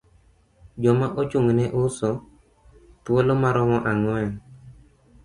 [0.81, 2.09] Joma ochung' ne uso,
[3.03, 4.29] thuolo maromo ang'wen.